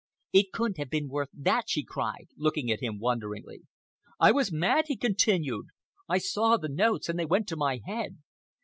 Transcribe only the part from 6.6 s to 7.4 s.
notes and they